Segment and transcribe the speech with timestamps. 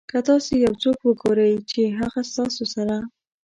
[0.09, 2.95] که تاسو یو څوک وګورئ چې هغه ستاسو سره.